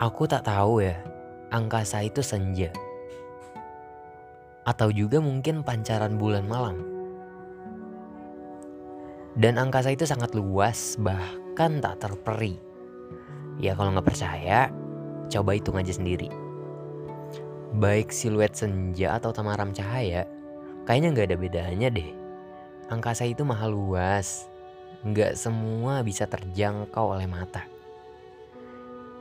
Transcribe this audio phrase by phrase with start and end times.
[0.00, 0.96] Aku tak tahu ya,
[1.52, 2.72] angkasa itu senja.
[4.64, 6.80] Atau juga mungkin pancaran bulan malam.
[9.36, 12.56] Dan angkasa itu sangat luas, bahkan tak terperi.
[13.60, 14.72] Ya kalau nggak percaya,
[15.28, 16.32] coba hitung aja sendiri.
[17.76, 20.24] Baik siluet senja atau tamaram cahaya,
[20.88, 22.08] kayaknya nggak ada bedanya deh.
[22.88, 24.48] Angkasa itu mahal luas,
[25.04, 27.68] nggak semua bisa terjangkau oleh mata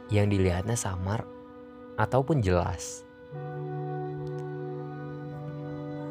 [0.09, 1.25] yang dilihatnya samar
[1.97, 3.05] ataupun jelas.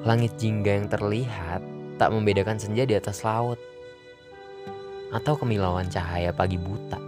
[0.06, 1.60] Langit jingga yang terlihat
[1.98, 3.58] tak membedakan senja di atas laut
[5.10, 7.00] atau kemilauan cahaya pagi buta.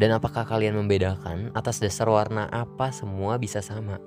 [0.00, 4.00] Dan apakah kalian membedakan atas dasar warna apa semua bisa sama?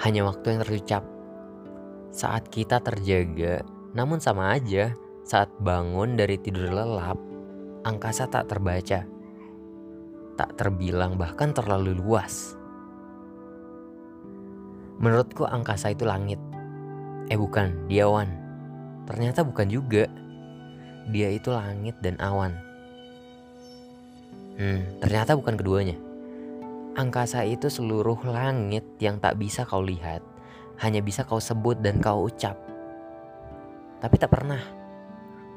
[0.00, 1.04] Hanya waktu yang terucap
[2.14, 4.94] saat kita terjaga, namun sama aja
[5.26, 7.18] saat bangun dari tidur lelap,
[7.82, 9.02] angkasa tak terbaca
[10.42, 12.58] tak terbilang bahkan terlalu luas.
[14.98, 16.42] Menurutku angkasa itu langit.
[17.30, 18.26] Eh bukan, dia awan.
[19.06, 20.10] Ternyata bukan juga.
[21.14, 22.58] Dia itu langit dan awan.
[24.58, 25.94] Hmm, ternyata bukan keduanya.
[26.98, 30.26] Angkasa itu seluruh langit yang tak bisa kau lihat,
[30.82, 32.58] hanya bisa kau sebut dan kau ucap.
[34.02, 34.62] Tapi tak pernah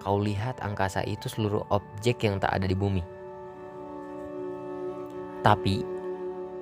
[0.06, 3.15] kau lihat angkasa itu seluruh objek yang tak ada di bumi.
[5.46, 5.86] Tapi,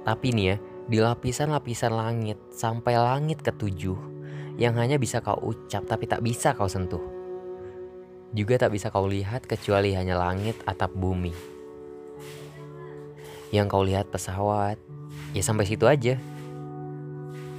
[0.03, 0.55] tapi nih ya,
[0.91, 3.95] di lapisan-lapisan langit sampai langit ketujuh
[4.59, 6.99] yang hanya bisa kau ucap tapi tak bisa kau sentuh.
[8.35, 11.31] Juga tak bisa kau lihat kecuali hanya langit atap bumi.
[13.55, 14.75] Yang kau lihat pesawat,
[15.31, 16.19] ya sampai situ aja.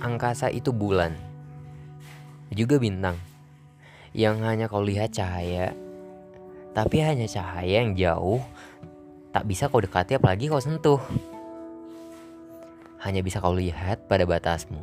[0.04, 1.16] Angkasa itu bulan.
[2.52, 3.16] Juga bintang.
[4.12, 5.72] Yang hanya kau lihat cahaya,
[6.76, 8.44] tapi hanya cahaya yang jauh
[9.34, 11.02] tak bisa kau dekati apalagi kau sentuh.
[13.02, 14.78] Hanya bisa kau lihat pada batasmu.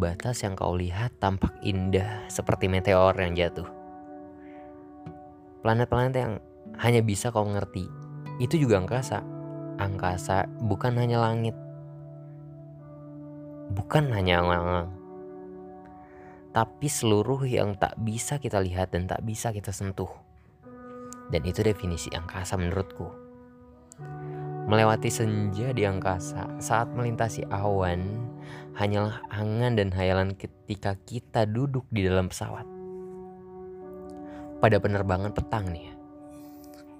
[0.00, 3.68] Batas yang kau lihat tampak indah seperti meteor yang jatuh.
[5.60, 6.40] Planet-planet yang
[6.80, 7.84] hanya bisa kau ngerti,
[8.40, 9.20] itu juga angkasa.
[9.76, 11.52] Angkasa bukan hanya langit.
[13.76, 14.88] Bukan hanya angin
[16.52, 20.12] tapi seluruh yang tak bisa kita lihat dan tak bisa kita sentuh.
[21.32, 23.21] Dan itu definisi angkasa menurutku
[24.68, 28.30] melewati senja di angkasa saat melintasi awan
[28.72, 32.64] hanyalah angan dan hayalan ketika kita duduk di dalam pesawat.
[34.62, 35.94] Pada penerbangan petang nih ya,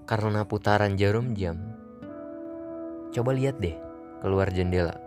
[0.05, 1.63] karena putaran jarum jam.
[3.15, 3.77] Coba lihat deh
[4.21, 4.99] keluar jendela.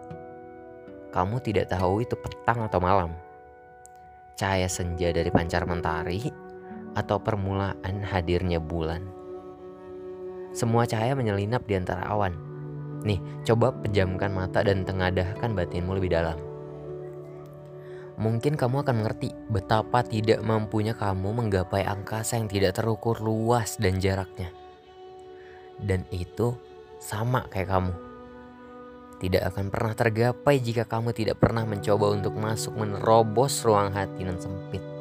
[1.11, 3.11] Kamu tidak tahu itu petang atau malam.
[4.35, 6.27] Cahaya senja dari pancar mentari
[6.95, 9.24] atau permulaan hadirnya bulan.
[10.55, 12.31] Semua cahaya menyelinap di antara awan.
[13.03, 16.39] Nih, coba pejamkan mata dan tengadahkan batinmu lebih dalam.
[18.15, 23.99] Mungkin kamu akan mengerti betapa tidak mampunya kamu menggapai angkasa yang tidak terukur luas dan
[23.99, 24.55] jaraknya.
[25.75, 26.55] Dan itu
[27.03, 27.93] sama kayak kamu.
[29.19, 34.39] Tidak akan pernah tergapai jika kamu tidak pernah mencoba untuk masuk menerobos ruang hati yang
[34.39, 34.94] sempit.